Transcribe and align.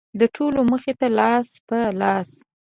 د 0.19 0.21
ټولو 0.35 0.59
مخې 0.71 0.93
ته 0.99 1.07
لاس 1.19 1.47
په 1.67 1.79
لاس. 2.01 2.29